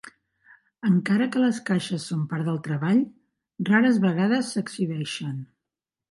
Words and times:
Encara 0.87 1.25
que 1.33 1.41
les 1.41 1.57
caixes 1.67 2.07
són 2.11 2.23
part 2.31 2.47
del 2.47 2.57
treball, 2.67 3.01
rares 3.67 3.99
vegades 4.07 4.49
s'exhibeixen. 4.55 5.37